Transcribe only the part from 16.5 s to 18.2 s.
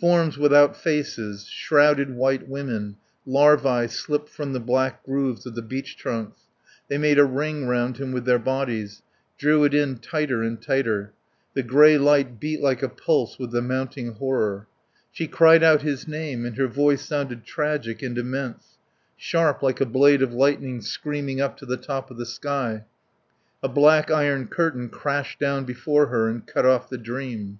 her voice sounded tragic and